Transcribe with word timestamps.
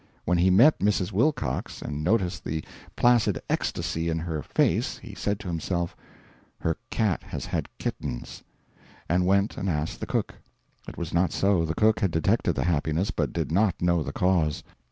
When 0.25 0.39
he 0.39 0.49
met 0.49 0.79
Mrs. 0.79 1.11
Wilcox 1.11 1.79
and 1.79 2.03
noticed 2.03 2.43
the 2.43 2.63
placid 2.95 3.39
ecstasy 3.51 4.09
in 4.09 4.17
her 4.17 4.41
face, 4.41 4.97
he 4.97 5.13
said 5.13 5.39
to 5.41 5.47
himself, 5.47 5.95
"Her 6.61 6.77
cat 6.89 7.21
has 7.21 7.45
had 7.45 7.69
kittens" 7.77 8.41
and 9.07 9.27
went 9.27 9.57
and 9.57 9.69
asked 9.69 9.99
the 9.99 10.07
cook; 10.07 10.33
it 10.87 10.97
was 10.97 11.13
not 11.13 11.31
so, 11.31 11.65
the 11.65 11.75
cook 11.75 11.99
had 11.99 12.09
detected 12.09 12.53
the 12.53 12.63
happiness, 12.63 13.11
but 13.11 13.31
did 13.31 13.51
not 13.51 13.79
know 13.79 14.01
the 14.01 14.11
cause. 14.11 14.63